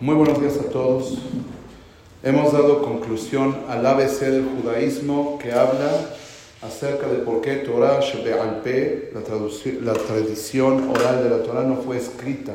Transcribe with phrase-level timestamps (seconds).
[0.00, 1.18] Muy buenos días a todos.
[2.22, 5.90] Hemos dado conclusión al ABC del judaísmo que habla
[6.62, 9.22] acerca de por qué Torah Shebe'alpe, la,
[9.92, 12.54] la tradición oral de la Torah, no fue escrita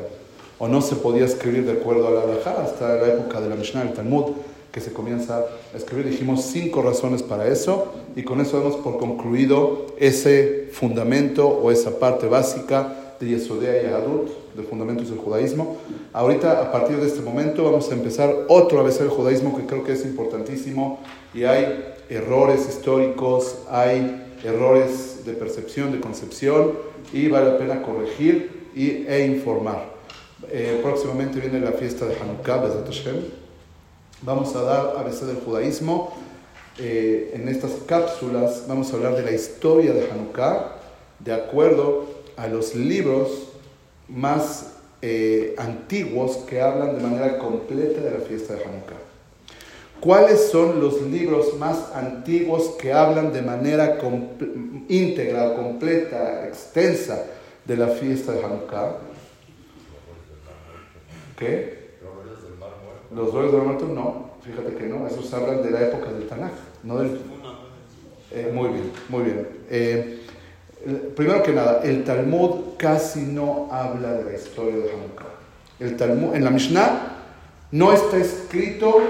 [0.58, 3.56] o no se podía escribir de acuerdo a la halajá hasta la época de la
[3.56, 4.32] Mishnah, el Talmud,
[4.72, 6.08] que se comienza a escribir.
[6.08, 11.98] Dijimos cinco razones para eso y con eso damos por concluido ese fundamento o esa
[11.98, 15.76] parte básica de Yesodea y Adult, de fundamentos del judaísmo.
[16.12, 19.84] Ahorita, a partir de este momento, vamos a empezar otro ABC del judaísmo que creo
[19.84, 21.00] que es importantísimo
[21.32, 26.72] y hay errores históricos, hay errores de percepción, de concepción
[27.12, 29.94] y vale la pena corregir y, e informar.
[30.50, 33.16] Eh, próximamente viene la fiesta de Hanukkah, Bezat Hashem.
[34.22, 36.14] Vamos a dar ABC del judaísmo.
[36.78, 40.72] Eh, en estas cápsulas vamos a hablar de la historia de Hanukkah
[41.20, 43.43] de acuerdo a los libros
[44.08, 48.96] más eh, antiguos que hablan de manera completa de la fiesta de Hanukkah.
[50.00, 53.98] ¿Cuáles son los libros más antiguos que hablan de manera
[54.88, 57.24] íntegra, completa, extensa
[57.64, 58.96] de la fiesta de Hanukkah?
[61.38, 61.84] ¿Qué?
[63.14, 66.26] Los dolores del mar muerto no, fíjate que no, esos hablan de la época del
[66.26, 67.20] Tanaj, no del...
[68.32, 69.48] Eh, muy bien, muy bien.
[69.70, 70.23] Eh,
[71.14, 75.24] primero que nada, el Talmud casi no habla de la historia de Hanukkah.
[75.80, 77.16] El Talmud, en la Mishnah
[77.72, 79.00] no está escrito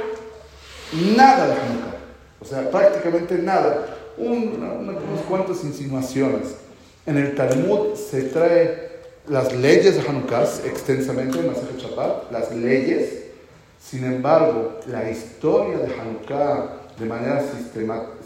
[1.17, 1.95] nada de Hanukkah.
[2.41, 3.86] O sea, prácticamente nada.
[4.17, 6.56] unos cuantas insinuaciones.
[7.06, 8.84] En el Talmud se trae
[9.28, 13.25] las leyes de Hanukkah extensamente en Masaj Shabbat, las leyes.
[13.80, 17.42] Sin embargo, la historia de Hanukkah de manera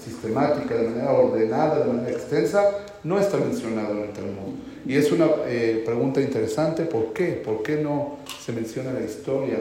[0.05, 2.71] sistemática, de manera ordenada, de manera extensa,
[3.05, 4.55] no está mencionado en el Talmud.
[4.87, 7.33] Y es una eh, pregunta interesante, ¿por qué?
[7.33, 9.59] ¿Por qué no se menciona la historia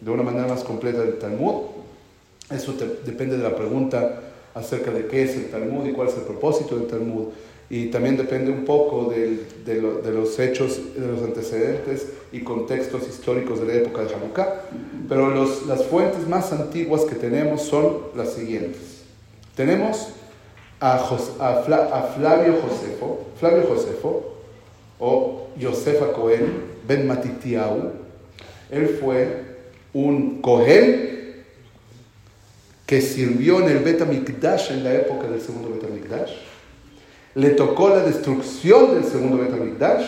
[0.00, 1.62] de una manera más completa del Talmud?
[2.50, 4.20] Eso depende de la pregunta
[4.54, 7.28] acerca de qué es el Talmud y cuál es el propósito del Talmud.
[7.70, 9.46] Y también depende un poco de,
[10.12, 14.62] los hechos, de los antecedentes y contextos históricos de la época de Hanukkah.
[15.08, 19.02] Pero los, las fuentes más antiguas que tenemos son las siguientes.
[19.54, 20.08] Tenemos
[20.80, 24.34] a, a, Flavio Josefo, Flavio Josefo,
[24.98, 27.92] o Josefa Cohen, Ben Matitiau.
[28.68, 29.44] Él fue
[29.92, 31.44] un Cohen
[32.84, 36.49] que sirvió en el Betamikdash en la época del segundo Betamikdash.
[37.34, 40.06] Le tocó la destrucción del segundo Betamikdash.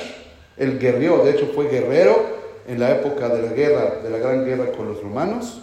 [0.56, 2.16] El guerrero, de hecho, fue guerrero
[2.66, 5.62] en la época de la guerra, de la gran guerra con los romanos.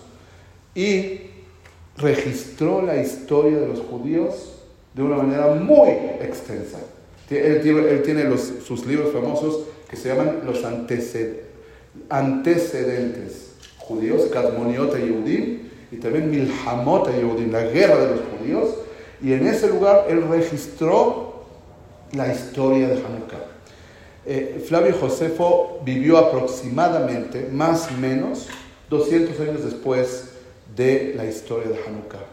[0.74, 1.22] Y
[1.98, 4.54] registró la historia de los judíos
[4.94, 5.90] de una manera muy
[6.22, 6.80] extensa.
[7.30, 7.62] Él,
[8.04, 10.64] tiene sus libros famosos que se llaman los
[12.10, 18.70] antecedentes judíos, Kadmoniota Yehudim, y también Milhamota Yehudim, la guerra de los judíos,
[19.22, 21.29] y en ese lugar él registró
[22.14, 23.46] la historia de Hanukkah.
[24.26, 28.48] Eh, Flavio Josefo vivió aproximadamente, más o menos,
[28.90, 30.30] 200 años después
[30.76, 32.26] de la historia de Hanukkah.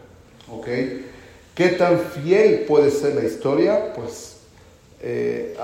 [0.52, 1.06] ¿okay?
[1.54, 3.92] ¿Qué tan fiel puede ser la historia?
[3.94, 4.36] Pues
[5.00, 5.56] eh,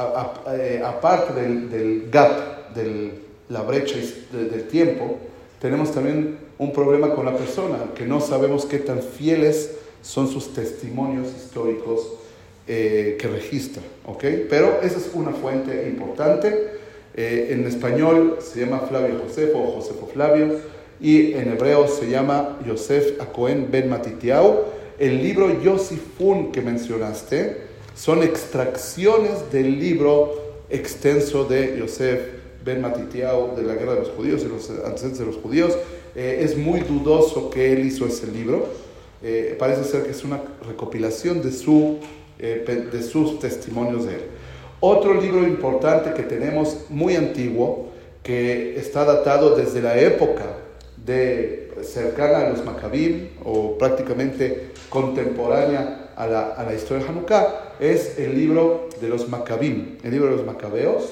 [0.48, 3.12] eh, aparte del, gap, de
[3.48, 3.96] la brecha
[4.32, 5.18] del tiempo,
[5.60, 10.52] tenemos también un problema con la persona, que no sabemos qué tan fieles son sus
[10.52, 12.21] testimonios históricos
[12.66, 13.82] eh, que registra.
[14.06, 14.46] ¿okay?
[14.48, 16.80] Pero esa es una fuente importante.
[17.14, 20.60] en español se llama Flavio Josefo o Josefo Flavio
[20.98, 24.64] y en hebreo se llama Yosef Acohen ben Matitiao
[24.98, 27.58] el libro Yosifun que mencionaste
[27.94, 30.32] son extracciones del libro
[30.70, 32.20] extenso de Yosef
[32.64, 35.76] Ben Matitiao de la guerra de los judíos y los antecedentes de los judíos.
[36.14, 38.66] Eh, es muy dudoso que él hizo ese libro.
[39.22, 41.98] Eh, parece ser que es una recopilación de, su,
[42.42, 44.22] eh, de sus testimonios de él.
[44.80, 47.90] Otro libro importante que tenemos, muy antiguo,
[48.22, 50.44] que está datado desde la época
[50.96, 57.74] de cercana a los Maccabim o prácticamente contemporánea a la, a la, historia de Hanukkah
[57.80, 61.04] es el libro de los Maccabim, el libro de los Macabeos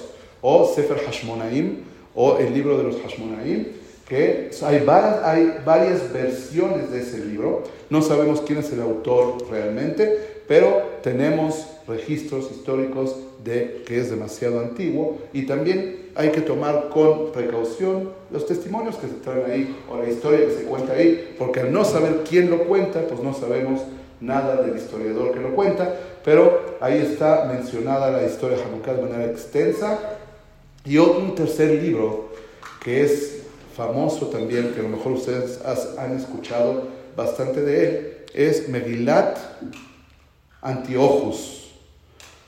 [0.43, 1.85] o Sefer Hashmonaim
[2.15, 3.67] o el libro de los Hashmonaim,
[4.09, 9.49] que hay varias, hay varias versiones de ese libro, no sabemos quién es el autor
[9.49, 13.15] realmente, pero tenemos registros históricos
[13.45, 19.07] de que es demasiado antiguo y también hay que tomar con precaución los testimonios que
[19.07, 22.51] se traen ahí o la historia que se cuenta ahí, porque al no saber quién
[22.51, 23.83] lo cuenta, pues no sabemos
[24.21, 25.95] nada del historiador que lo cuenta,
[26.25, 30.01] pero ahí está mencionada la historia de Hanukkah de manera extensa.
[30.85, 32.31] Y un tercer libro
[32.83, 33.43] que es
[33.77, 35.61] famoso también, que a lo mejor ustedes
[35.97, 39.39] han escuchado bastante de él, es Megillat
[40.63, 41.71] Antiochus.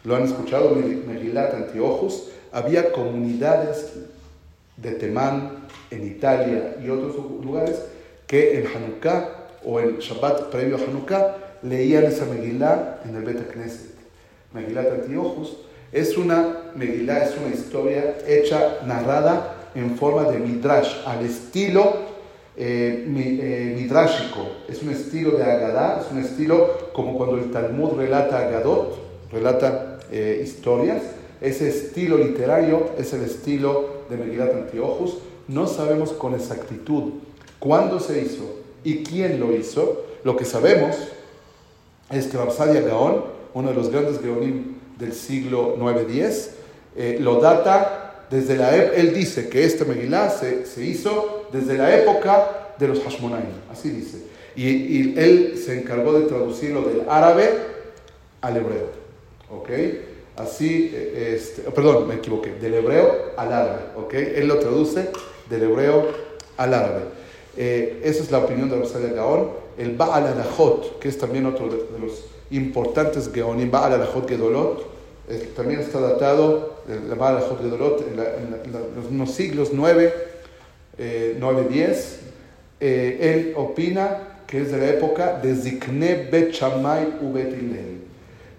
[0.04, 0.74] ¿Lo han escuchado?
[0.74, 2.28] Megillat Antiochus.
[2.52, 3.92] Había comunidades
[4.76, 7.82] de Temán en Italia y otros lugares
[8.26, 9.28] que en Hanukkah
[9.64, 13.92] o en Shabbat previo a Hanukkah leían esa Megillah en el Bet Knesset.
[14.52, 15.56] Megillat Antiochus
[15.92, 22.01] es una Megillah, es una historia hecha, narrada en forma de midrash, al estilo
[22.54, 24.46] eh, eh, midrashico.
[24.68, 28.94] Es un estilo de Agadá, es un estilo como cuando el Talmud relata Agadot,
[29.32, 31.02] relata eh, historias.
[31.40, 35.16] Ese estilo literario es el estilo de Megillat Antiochus.
[35.48, 37.14] No sabemos con exactitud
[37.58, 38.44] cuándo se hizo
[38.84, 40.04] y quién lo hizo.
[40.22, 40.96] Lo que sabemos
[42.10, 43.24] es que Rapsadia Gaón,
[43.54, 49.64] uno de los grandes Gaonim del siglo 9-10, lo data desde la él dice que
[49.64, 54.18] este Megillah se, se, hizo desde la época de los Hashmonaim, así dice.
[54.54, 57.50] Y, él se encargó de traducirlo del árabe
[58.40, 58.88] al hebreo,
[59.50, 59.70] ¿ok?
[60.36, 64.14] Así, este, perdón, me equivoqué, del hebreo al árabe, ¿ok?
[64.14, 65.08] Él lo traduce
[65.48, 66.08] del hebreo
[66.56, 67.00] al árabe.
[67.56, 69.50] Eh, esa es la opinión de Rosalia Gaón.
[69.78, 74.92] El Baal Alajot, que es también otro de, los importantes Gaonim, Baal Alajot Gedolot,
[75.54, 79.72] también está datado, la Baal de Dorot, en, en, los siglos
[80.98, 82.18] 9, 9, 10.
[82.80, 87.54] él opina que es de la época de Zikne Bet Shammai Bet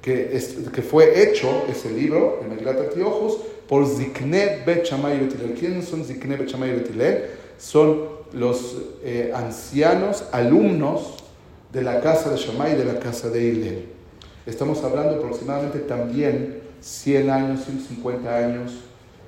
[0.01, 0.41] que,
[0.73, 3.37] que fue hecho ese libro, el Antiochus,
[3.67, 10.25] por Zikne Bet Shammai Bet ¿Quiénes son Zikne Bet Shammai Bet Son los eh, ancianos
[10.31, 11.23] alumnos
[11.71, 13.85] de la casa de Shammai y de la casa de Hillel.
[14.47, 18.71] Estamos hablando aproximadamente también 100 años, 150 años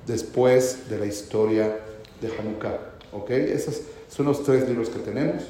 [0.04, 1.78] después de la historia
[2.20, 2.95] de Hanukkah.
[3.12, 3.30] ¿Ok?
[3.30, 5.42] Esos son los tres libros que tenemos.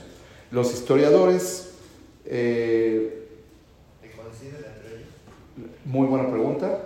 [0.51, 1.71] Los historiadores...
[2.25, 3.23] Eh,
[5.85, 6.81] muy buena pregunta.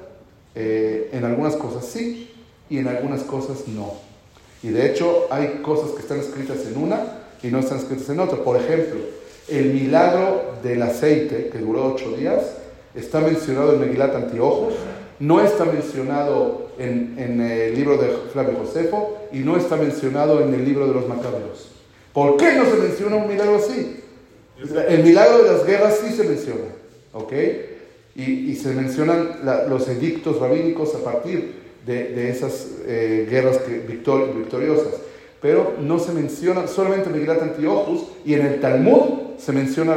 [0.55, 2.31] Eh, en algunas cosas sí
[2.69, 3.95] y en algunas cosas no.
[4.63, 7.01] Y de hecho hay cosas que están escritas en una
[7.43, 8.43] y no están escritas en otra.
[8.45, 9.01] Por ejemplo,
[9.49, 12.43] el milagro del aceite que duró ocho días
[12.95, 14.75] está mencionado en Megilat Antiojos,
[15.21, 20.65] no está mencionado en, el libro de Flavio Josefo y no está mencionado en el
[20.65, 21.69] libro de los Macabeos.
[22.15, 24.01] ¿Por qué no se menciona un milagro así?
[24.89, 26.73] El milagro de las guerras sí se menciona,
[27.13, 27.33] ¿ok?
[28.17, 31.55] Y, se mencionan los edictos rabínicos a partir
[31.87, 34.95] de, esas eh, guerras victoriosas.
[35.41, 39.95] Pero no se menciona solamente Megilat Antiochus y en el Talmud se menciona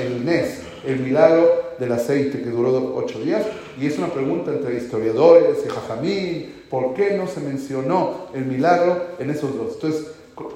[0.00, 3.44] el Nes, el milagro del aceite que duró ocho días.
[3.80, 9.02] Y es una pregunta entre historiadores y jajamín, ¿por qué no se mencionó el milagro
[9.18, 9.74] en esos dos?
[9.74, 10.06] Entonces,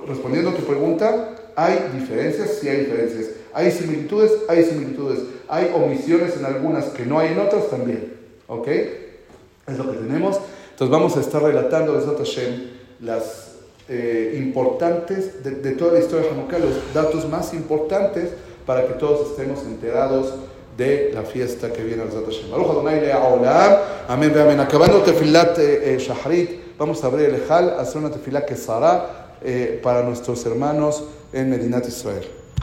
[0.07, 2.59] respondiendo a tu pregunta, ¿hay diferencias?
[2.61, 3.27] Sí hay diferencias.
[3.55, 4.33] ¿Hay similitudes?
[4.49, 5.21] Hay similitudes.
[5.49, 7.69] ¿Hay omisiones en algunas que no hay en otras?
[7.69, 8.15] También.
[8.47, 8.69] ¿Ok?
[8.69, 10.39] Es lo que tenemos.
[10.71, 12.71] Entonces vamos a estar relatando de Hashem
[13.01, 13.57] las
[13.89, 18.31] eh, importantes de, de, toda la historia de Hanukkah, los datos más importantes
[18.65, 20.35] para que todos estemos enterados
[20.77, 22.51] de la fiesta que viene al Zat Hashem.
[22.51, 23.77] Baruch Adonai Le'aolam.
[24.09, 24.61] Amén, amén.
[24.61, 29.37] Acabando tefilat eh, eh, Shahrit, vamos a abrir el Ejal, hacer una tefilat que será
[29.43, 32.42] eh, para nuestros hermanos en Medinat Israel.